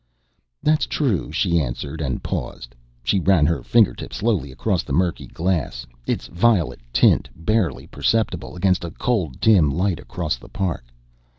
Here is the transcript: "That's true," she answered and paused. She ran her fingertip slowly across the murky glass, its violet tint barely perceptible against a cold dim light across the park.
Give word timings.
"That's 0.63 0.87
true," 0.87 1.31
she 1.31 1.59
answered 1.61 2.01
and 2.01 2.23
paused. 2.23 2.73
She 3.03 3.19
ran 3.19 3.45
her 3.45 3.61
fingertip 3.61 4.13
slowly 4.15 4.51
across 4.51 4.81
the 4.81 4.93
murky 4.97 5.27
glass, 5.27 5.85
its 6.07 6.25
violet 6.25 6.79
tint 6.91 7.29
barely 7.35 7.85
perceptible 7.85 8.55
against 8.55 8.83
a 8.83 8.89
cold 8.89 9.39
dim 9.39 9.69
light 9.69 9.99
across 9.99 10.37
the 10.37 10.49
park. 10.49 10.85